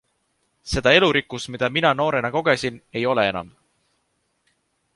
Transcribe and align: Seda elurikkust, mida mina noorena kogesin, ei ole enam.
Seda 0.71 0.93
elurikkust, 0.99 1.49
mida 1.55 1.69
mina 1.75 1.91
noorena 1.99 2.31
kogesin, 2.37 2.81
ei 3.01 3.05
ole 3.13 3.27
enam. 3.35 3.53